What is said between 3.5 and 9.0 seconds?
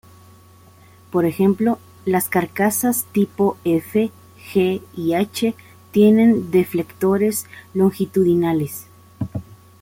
F, G y H tienen deflectores longitudinales.